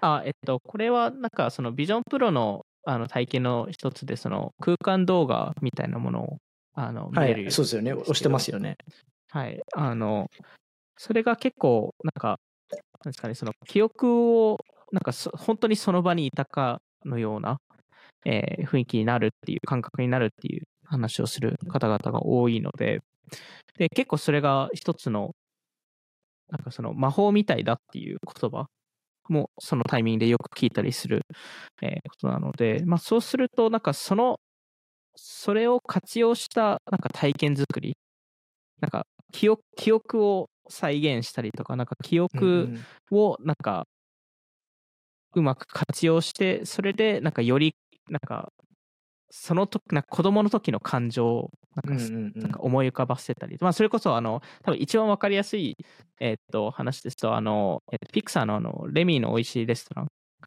[0.00, 6.38] あ、えっと、これは、なんか、その、ビジョンプロの、あの、体験の一つで、その、空間動画みたいなものを、
[6.74, 7.92] あの、見はい、れるようにそうですよね。
[7.92, 8.76] 押してますよね。
[9.30, 9.60] はい。
[9.74, 10.28] あの、
[10.98, 12.40] それが結構、なんか、
[13.04, 14.58] なんですかね、その記憶を、
[14.92, 17.58] なんかそ、本当にその場にいたかのような、
[18.26, 23.00] えー雰囲気になるっていう、感覚になるっていう話をする方々が多いので、
[23.78, 25.32] で、結構それが一つの、
[26.50, 28.66] なんかその魔法みたいだっていう言葉
[29.28, 31.22] もそのタイミングでよく聞いたりする、
[31.82, 34.40] えーことなので、まあそうすると、なんかその、
[35.16, 37.96] それを活用したなんか体験作り、
[38.80, 42.86] なんか記憶記憶を再現したりとか、なんか記うん憶うん。
[43.12, 43.86] をなんか
[45.34, 47.74] うまく活用して、それでなんかより
[48.08, 48.52] なんか
[49.30, 52.04] その時なんか子供の時の感情をなんか
[52.38, 55.76] なんか思い浮かばせたり、まあ、それこそあの多分一番わかりやすい、
[56.20, 60.06] えーっと話ですとあの、えっとピクサーのあのレミーの美味しいレストラン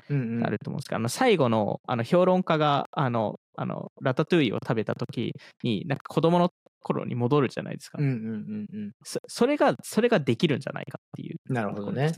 [0.09, 8.91] うんうんがあると思うんですけど、あの最後のあの評論家があのあのラタトゥイユを食べた時になんか子供の頃に戻るじゃないですか、うんうんうんうん。
[9.03, 11.91] そそれがそれができるんじゃないかっていうなるほど。
[11.91, 12.13] ね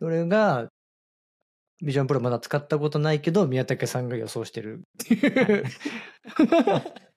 [0.00, 0.70] それが、
[1.82, 4.82] ビジョンプロまだ使ったことないけど、宮武さんが予想してる。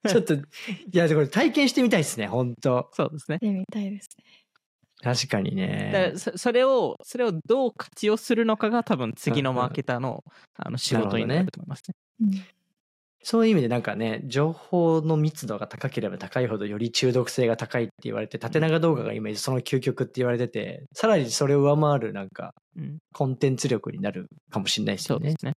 [0.08, 0.40] ちょっと、い
[0.92, 4.24] や、これ体験してみたいですね、本当そうですねでみたいですね。
[5.02, 6.18] 確かにだかねら。
[6.18, 10.24] そそれをそれをどう活用するのかが多分次のマーケターの
[10.56, 11.96] あの仕事になると思いますね。
[12.22, 12.30] うん
[13.26, 25.40] そういう意味でなんかね、情報の密度が高ければ高いほどより中毒性が高いって言われて、縦長動画が今その究極って言われてて、さらにそれを上回るなんかうん、コンテンツ力になるかもしれないですよねそうで。
[25.40, 25.54] すね。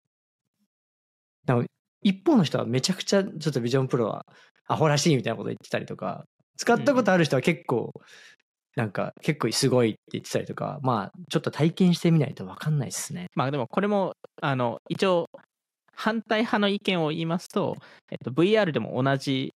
[2.03, 4.27] 一方の人はめちゃくちゃちょっとビジョンプロは
[4.67, 6.25] アホらしいみたいなこと言ってたりとか、
[6.57, 7.93] 使ったことある人は結構
[8.77, 13.29] なんか結構すごいって言ってたりとか、まあちょっと体験してみないと分かんないですね。
[13.35, 15.29] まあでもこれも、あの、一応、
[15.97, 17.77] 反対派の意見を言いますと、
[18.11, 19.55] えっと、VR でも同じ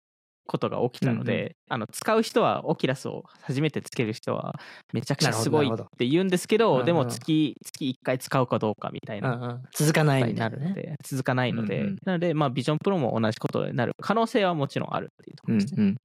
[0.47, 4.53] ことが起きたので、うんうあの使う人はオキュラスを初めてつける人は
[4.93, 15.81] めちゃくちゃすごいって言うんですけどでも月月1回使うかどうかみたいな続かないになるので続かないので、うんうんなのでまあビジョンプロも同じことになる可能性はもちろんあるっていうところですね。
[15.81, 15.97] うんうん。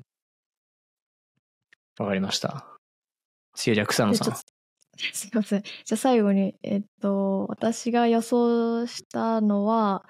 [2.05, 2.67] わかりました。
[3.55, 4.35] 次はじゃあ草野さん
[5.13, 5.63] すいません。
[5.63, 10.05] じゃあ最後に、えっと、私が予想したのは、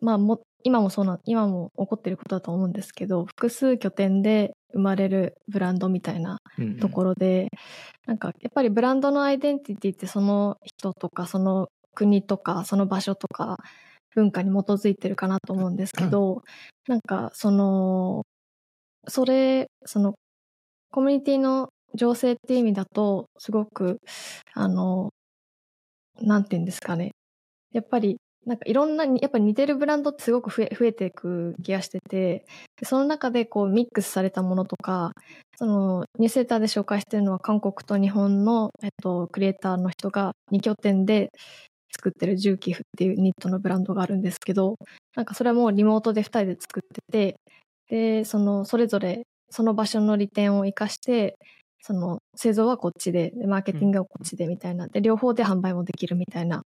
[0.00, 7.48] まあも、今もそうな、今も起こってることだと思うんですけど、複数拠点で生まれるブランドみたいなうんところで、
[8.06, 13.58] なんかやっぱりブランドのアイデンティティってその人とかその国とかその場所とか
[14.14, 16.42] 文化に基づいてるかなと思うんですけど、
[16.88, 18.24] なんかその、
[19.08, 20.14] それ、その
[20.90, 24.00] コミュニティの情勢っていう意味だと、すごく、
[24.54, 25.10] あの、
[26.20, 27.10] なんていうんですかね。
[27.72, 32.44] やっぱり、なんかいろんな、やっぱ似てるブランドってすごく増え増えていく気がしてて、
[32.82, 35.12] その中でこうミックスされたものとか、
[35.56, 41.30] そのニュースレターで紹介してるのは韓国と日本の、えっと、クリエイターの人が2拠点で
[41.92, 44.76] 作ってるジューキフっていうニットのブランドがあるんですけど、
[45.14, 47.36] なんかそれはもうリモートで2人で作ってて、
[47.88, 51.36] で、そのそれぞれその場所の利点を生かして、
[51.80, 54.88] その製造はこっちで、でマーケティングはこっちでみたいな。
[54.88, 56.62] で、両方で販売もできるみたいな。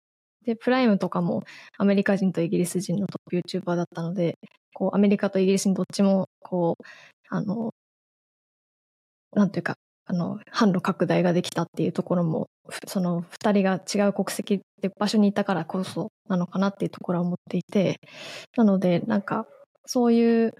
[0.44, 1.44] で、プライムとかも
[1.78, 4.38] アメリカ人とイギリス人のトップ YouTuber だったので、
[4.74, 6.84] こう、アメリカとイギリスにどっちも、こう、
[7.28, 7.72] あの、
[9.32, 9.76] なんていうか、
[10.06, 12.48] あの、販路拡大ができたっていうところも、
[12.86, 18.00] その二人が違う国籍って場所にいたからこそなのかなっていうところは思っていて、
[18.56, 19.46] なので、なんか、
[19.86, 20.54] そういう、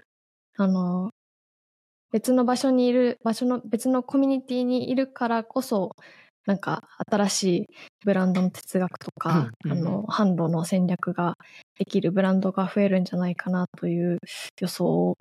[0.57, 1.11] あの、
[2.11, 5.91] 別の場所にいる、場所の別のコミュニティにいるからこそ、
[6.45, 7.65] なんか新しい
[8.05, 11.35] ブランドの哲学とか、うんうんあの、販路の戦略が
[11.79, 14.19] できるブランドが増えるんじゃないかなという
[14.59, 15.17] 予想を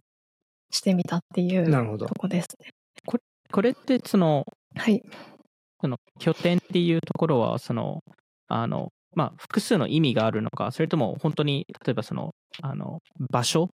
[0.70, 2.14] してみたっていうなるほどと。
[2.14, 2.70] こですね。
[3.50, 5.02] これってそのはい。
[5.80, 8.00] その拠点っていうところはその
[8.48, 12.30] あのまあ複数の意味があるのかそれとも本当に例えばその
[12.62, 13.68] あの場所？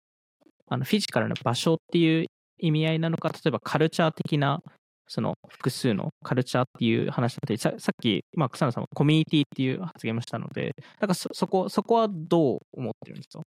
[0.68, 2.26] あのフィジカルな場所っていう
[2.60, 4.62] 意味合いなのか例えばカルチャー的な
[5.08, 13.44] その複数のカルチャーっていう話だったりささっき、まあ、草野さんもコミュニティっていう発言もしたのでだからそそこそこはどう思ってるんですか、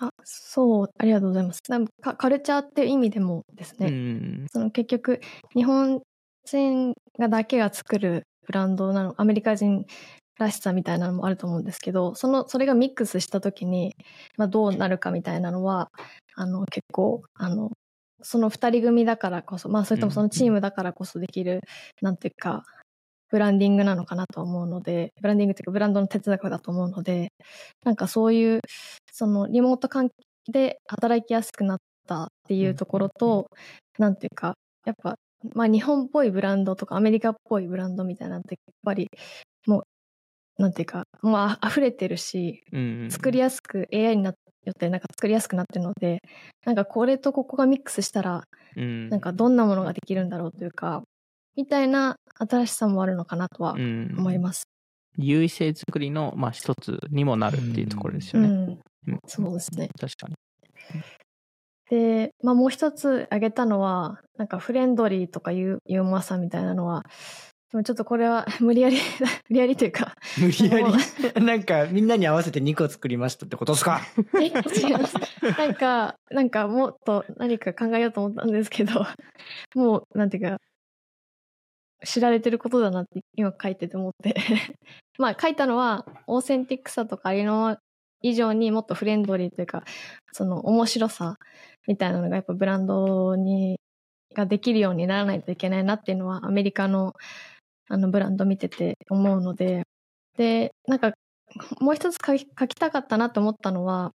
[0.00, 1.60] あ、そう、ありがとうございます。
[1.68, 4.46] なんかカルチャーっていう意味でもですね、うん。
[4.50, 5.20] その結局、
[5.54, 6.02] 日本
[6.44, 9.86] 人がだけが作るブランドなの、アメリカ人
[10.38, 13.94] らしさみたいなのもあると思うんですけど、その、それがミックスした時に、
[14.36, 15.90] まあどうなるかみたいなのは、
[16.34, 17.70] あの、結構、あの、
[18.22, 21.60] その二人組だからこそ、まあそれともそのチームだからこそできる、
[22.02, 22.64] なんていうか、
[23.30, 27.32] ブランディングなのかなと思うので、ブランディングっていうかブランドの哲学だと思うので、
[27.84, 28.60] なんかそういう、
[29.12, 30.14] そのリモート関係
[30.52, 33.48] で働きやすくなったっていうところと、
[33.98, 35.16] なんていうか、やっぱ、
[35.54, 39.08] まあ日本っぽいブランドとかアメリカっぽいブランドみたいなのって、やっぱり、
[39.66, 44.34] もう、なんていうか、もうあ溢れてるし、うん作りやすく、AI にな
[44.66, 46.20] よってなんか作りやすくなってるので、
[46.64, 48.44] なんかこれとここがミックスしたら、
[48.76, 51.02] うんなんかどんなものができるんだろうというか、
[51.56, 54.64] みたいな新しさもあるのかなとはうん思います。
[55.18, 58.48] 優位性作りの、まあ、一つにもなるっていうところですよね。
[58.48, 59.88] うん、うんそうですね。
[59.98, 60.34] 確かに。
[61.88, 67.04] で、まあもう一つ挙げたのは、なんかフレンドリーとかユーユーモアさみたいなのは、
[67.72, 68.96] でもちょっとこれは 無理やり、
[69.48, 71.02] 無理やりというか、 無理やもり、
[71.44, 74.00] なんかみんなに合わせて2個作りましたってことですか？
[74.40, 74.52] え違い
[74.92, 75.16] ます。
[75.58, 79.04] なんか、なんかもっと何か考えようと思ったんですけど、
[79.74, 80.58] もう、なんていうか、
[82.04, 84.34] 知られてることだなって今書いてて思って。
[85.18, 87.78] まあ書いたのは、オーセンティックさとかありの
[88.22, 89.82] 以上にもっとフレンドリーというか、
[90.32, 91.36] その面白さ
[91.88, 93.80] みたいなのがやっぱブランドに、
[94.34, 97.14] ができるようにならないといけないなっていうのはアメリカの
[97.88, 99.82] あのブランド見てて思うので、
[100.36, 101.12] で、なんか
[101.80, 104.12] もう一つ書き書きたかったなと思ったのは、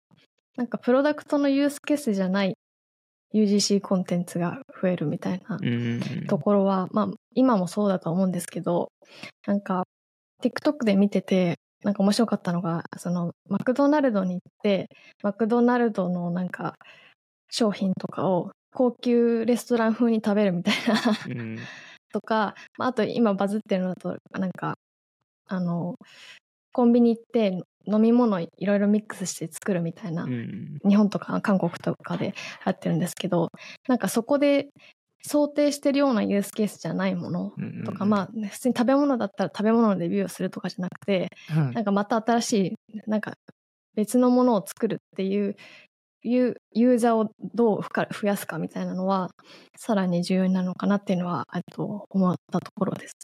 [0.56, 2.56] なんかプロダクトのユースケースじゃない
[3.34, 6.26] UGC コンテンツが増えるみたいなうん。
[6.26, 8.88] ところは、まあ今もそうだと思うんですけど、
[9.46, 9.84] なんか
[10.42, 14.88] TikTok で見てて、なんか面白かったのが、そのマクドナルドに行って、
[15.22, 16.74] マクドナルドのなんか
[17.50, 21.58] 商品とかを高級レストラン風に食べるみたいなうん
[22.12, 24.76] とか、まあ、あと今バズってるのだと、なんか、
[25.46, 25.96] あの、
[26.72, 33.50] コンビニ行って飲み物いろいろミックスして作るみたいな、うん日本とか韓国とかでやってるんですけど、
[33.88, 34.68] なんかそこで
[35.22, 37.52] 想定してるようなユースケースじゃないもの
[37.84, 42.52] とか、まあ、普通に食べ物だったら食べ物のレビューをするとかじゃなくて、あ、なんかまた新し
[42.92, 43.34] い、なんか
[43.94, 45.56] 別のものを作るっていう、
[46.22, 49.30] ユユーザーをどう増やすかみたいなのは、
[49.76, 53.16] さらに重要になるのかなっていうのは、と思ったところです。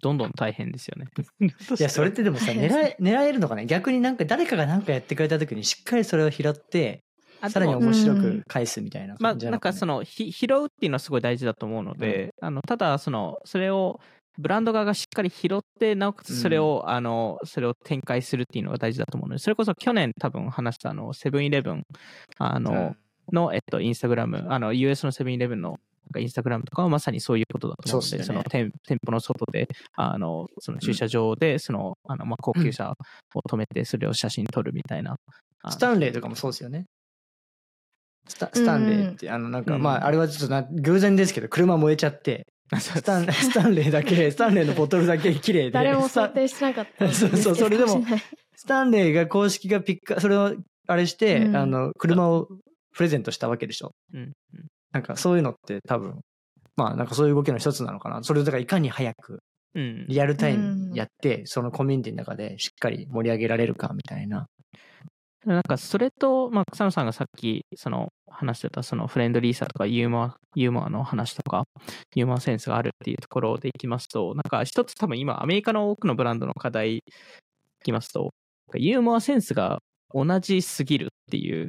[0.00, 1.06] どんどん大変ですよね。
[1.78, 7.02] いや、それってでもさ、狙え、狙えるのかね逆になんか誰かが何かやってくれた時にしっかりそれを拾って、
[7.40, 14.00] あさらに面白く返すみたいなまあ、感じなのか、ねなんかその、ひ拾うっていうのはすごい大事だと思うので、あの、ただ、その、それを、
[14.38, 21.82] ブランド側がしっかり拾って、なおかつそれを、あの、それを展開するっていうのが大事だと思うので、それこそ去年多分話したあの、セブンイレブン、
[22.38, 22.94] あの、
[23.32, 25.78] の、えっと、インスタグラム、あの、US のセブンイレブンの、なん
[26.12, 28.38] かインスタグラムとかはまさにそういうことだと思うので、そね。
[28.38, 32.94] の店店舗の外で、あの、その駐車場で、その、あの、まあ、高級車
[33.34, 35.16] を止めて、それを写真撮るみたいな。
[35.62, 35.72] あの。
[35.72, 36.86] スタンレーとかもそうですよね。
[38.28, 39.82] スタスタンレーって、あの、なんか、うん。
[39.82, 45.70] まあ、あれはちょっとな、偶然ですけど、車燃えちゃって、スタン、 スタンレーだけ、 スタンレーのボトルだけ綺麗で。
[45.70, 48.04] 誰も想定してなかった そうそうそれでも
[48.54, 50.54] スタンレーが公式がピック、それを
[50.86, 52.48] あれして、うんあの、車を
[52.94, 53.92] プレゼントしたわけでしょ。
[54.12, 54.32] うんうん
[54.90, 56.20] なんかそういうのって多分、
[56.74, 58.22] まあなんかそういう動きの一つなのかな。
[58.22, 59.40] それをだからいかに早く、
[59.74, 60.06] うん。
[60.08, 64.46] リアルタイムにやって、そのコミュニティの中でしっかり盛り上げられるかみたいな。
[65.44, 71.64] なんかそれと、まあ、草野さんがさっきその話してたそのフレンドリーさとかユーモアユーモアの話とか
[72.14, 77.02] ユーモアセンスがあるっていうところでいきますとなんか一つ多分今アメリカの多くのブランドの課題い
[77.84, 78.34] きますと
[78.74, 79.78] ユーモアセンスが
[80.12, 81.68] 同じすぎるっていう。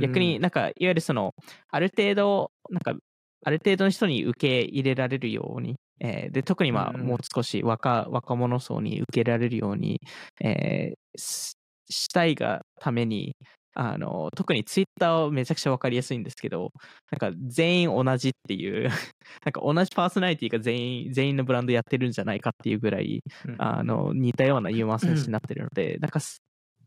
[0.00, 1.34] 逆になんかいわゆるその
[1.68, 2.98] ある程度なんか
[3.44, 7.02] ある程度の人に受け入れられるように、えーで特にまあうん。
[7.06, 10.00] もう少し若若者層に受けられるように、
[10.40, 11.56] えー
[11.88, 13.36] ししたいがために
[13.74, 16.72] あの特にツイッターはめちゃくちゃ分かりやすいんですけど
[17.10, 18.90] なんか全員同じっていう
[19.44, 26.42] なんか同じパーソナリティが全員全員のブランドやってるんじゃないかっていうぐらいうんあの似たようなユーモアセンスになってるので、なんかす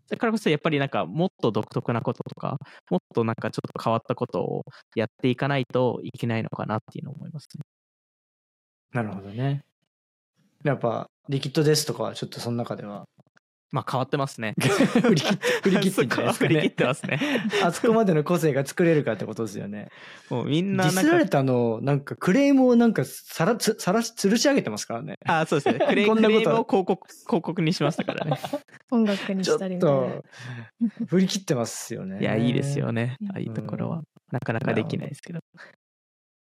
[0.10, 2.58] だからこそやっぱりなんかもっと独特なこととか
[2.91, 4.63] もっとなんかちょっと変わったことを
[4.95, 7.63] やっていかないといけないのかなっていうのを思いますね。
[8.93, 9.63] なるほどね。
[10.63, 13.05] やっぱ、リキッドですとかはちょっとその中では、
[13.71, 14.56] まあ変わってますね。
[14.62, 16.67] 振り切って、振り切ってんじゃないですか振り切ね。
[16.67, 17.19] ってますね。
[17.63, 19.89] あそこまでの個性が作れるかってことですよね。
[20.30, 25.17] もうみんデななんか、ィスられたの、なんかクレームをなんかさら、つ、さらし、吊るし上げてますからね。
[25.25, 25.86] あ、そうですね。
[25.88, 28.38] クレこんなことクレームを広告、広告にしましたからね。
[28.91, 30.21] 音楽にしたりみたいなっ。
[30.21, 30.25] と、
[31.08, 32.19] 振り切ってますよね。
[32.21, 33.28] いや、いいですよねうん。
[33.32, 34.04] ああいうところは。
[34.32, 35.39] なかなかできないですけど。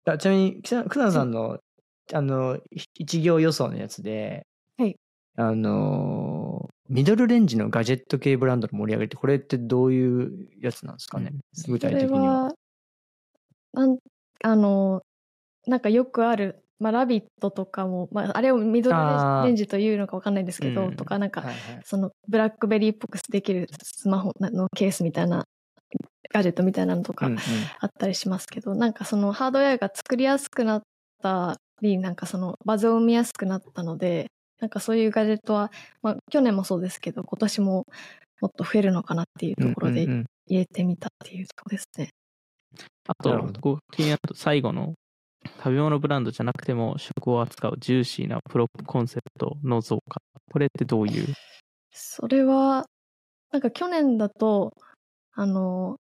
[0.07, 1.59] あちなみに、くなさんの、
[2.13, 4.45] あの、ひ一行予想のやつで、
[4.77, 4.95] はい。
[5.37, 6.34] あの、
[6.87, 11.31] ミドルレンジのガジェット系ブランドの盛り上げって、これってどういうやつなんですかね、
[11.67, 12.43] 具それ体的には。
[12.45, 12.53] は、
[13.73, 13.97] なん
[14.43, 15.01] あの、
[15.67, 18.97] なんかよくある、まあ、ラビットとかも、まあ、あれをミドル
[19.43, 21.81] レンジというのかわかんないんですけど、うんとかなんか、はいはい。
[21.83, 25.45] そのブラックベリーっぽくできるスマホのケースみたいな、
[26.31, 27.39] ガジェットみたいなのとかうんうん。
[27.79, 30.81] あったりしますけど、なんかそのハードウェアが作りやすくなっ
[31.23, 34.27] たり、なんかそのバズを生みやすくなったので、
[34.59, 37.85] なんかそういうガジェットは、まあ去年もそうですけど、今年も
[38.41, 42.09] もっと増えるのかなっていうところでうんうんうん入れてみたっていうところですね。
[43.07, 44.93] あとなるほ、どこう気になった最後の
[45.57, 50.19] 食べ物ブランドじゃなくても食を扱うジューシーなプロップコンセプトの増加。
[50.51, 51.33] これってどういう？
[51.91, 52.85] それは、
[53.51, 54.73] なんか去年だと、
[55.33, 55.97] あの、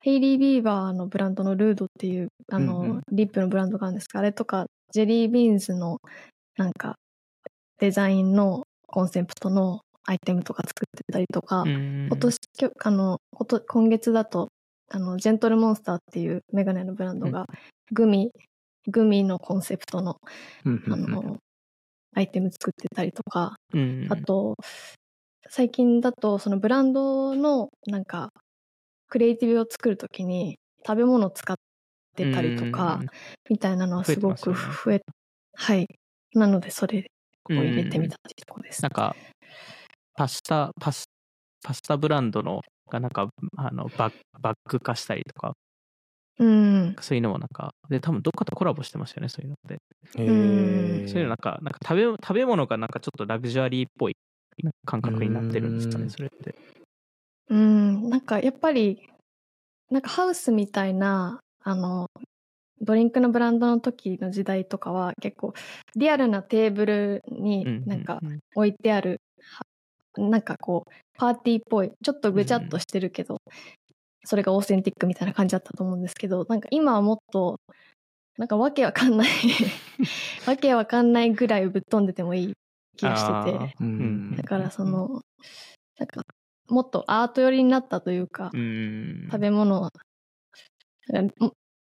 [0.00, 5.98] ヘイリー・ビーバーのブランドの Rhode っていう、あの、うんうんリップのブランドがあるんですが、あれとか、ジェリー・ビーンズの、
[6.56, 6.96] なんか、
[7.78, 12.38] デザインのコンセプトのアイテムとか作ってたりとか、今今年、
[12.82, 13.18] あの、
[13.68, 14.48] 今月だと、
[14.90, 17.46] あの、ジェントルモンスターっていうメガネのブランドが、
[17.92, 18.30] グミ、
[18.86, 20.16] グミのコンセプトの、
[20.64, 21.04] うんうんうん。
[21.04, 21.36] あの、
[22.16, 24.56] アイテム作ってたりとか、うんあと、
[25.50, 28.30] 最近だと、そのブランドの、なんか、
[29.08, 31.56] クリエイティブを作るときに、食べ物を使っ
[32.16, 33.00] てたりとか、
[33.50, 35.00] みたいなのはすごく増え増え、
[35.54, 35.86] はい。
[36.34, 37.10] なので、それ
[37.50, 38.16] を入れてみた。
[38.16, 38.82] たっていうところです。
[38.82, 39.16] なんか、
[40.14, 41.04] パスタ、パス、
[41.62, 45.54] パスタブランドのがなんか、あの、バッバッグ化したりとか、
[46.38, 46.96] うん。
[47.00, 50.22] そういうのもなんか、で、多分どっかとコラボしてましたよね、そういうのって。
[50.22, 54.16] へうんーそういうのなんか、なんか食べ、食べ物がなんかちょっとラグジュアリーっぽい
[54.84, 56.54] 感覚になってるんですかね、うんそれって。
[57.50, 58.08] うん。
[58.08, 59.08] なんか、やっぱり、
[59.90, 62.08] なんかハウスみたいな、あの、
[62.80, 65.54] ドリンクのブランドの時の時代とかは結構
[65.96, 69.20] リアルなテーブルにうんなんかうん置いてある、
[69.52, 69.64] は
[70.18, 73.40] なんかこう、パーティーっぽい、ちょっとぐちゃっとしてるけど、
[74.24, 77.60] それがオーセンティックみたいな感じだったと思うんですけど、なんか今はもっと、
[78.36, 79.28] なんかわけわかんない
[80.46, 82.52] わけわかんないぐらいぶっ飛んでてもいい
[82.96, 83.74] 気がしてて。
[83.80, 85.22] うんだからその、
[85.98, 86.24] なんか、
[86.68, 89.28] もっとアート寄りになったというか、うん。
[89.30, 89.90] 食べ物は、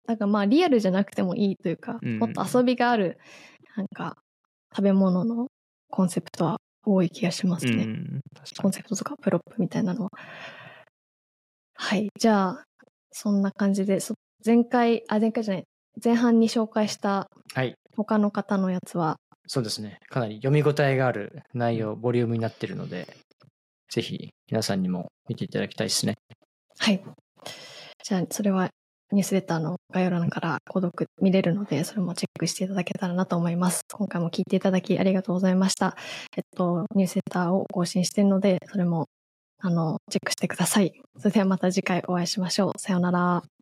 [0.10, 3.20] なんかまあリアルじゃなくてもいいというか、うんもっと遊びがある、
[3.78, 4.18] なんか、
[4.76, 5.50] 食べ物の
[5.92, 7.88] コンセプトは多い気がしますね。
[8.60, 10.10] コンセプトとかプロップみたいなのは。
[11.76, 12.10] はい。
[12.18, 12.64] じゃあ、
[13.12, 15.64] そんな感じで、そ前回、あ、前回じゃない、
[16.04, 17.76] 前半に紹介したはい。
[17.96, 20.00] 他の方のやつは、そうですね。
[20.10, 23.16] かなり読み応えがある内容、ボリュームになってるので、
[23.92, 26.16] ぜひ皆さんにも見ていただきたいですね。
[26.80, 27.04] はい。
[28.04, 28.70] じゃあ、それは
[29.12, 33.82] ニュースレターの概要欄から購読見れるので、それもチェックしていただけたらなと思います。
[33.92, 35.96] 今回も聞いていただきありがとうございました。
[36.38, 39.08] えっと、ニュースレターを更新しているので、それも、
[39.60, 40.94] あの、チェックしてください。
[41.18, 42.80] それではまた次回お会いしましょう。
[42.80, 43.59] さようなら。